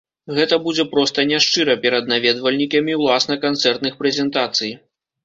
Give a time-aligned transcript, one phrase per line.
[0.35, 4.73] Гэта будзе проста няшчыра перад наведвальнікамі ўласна канцэртных прэзентацый.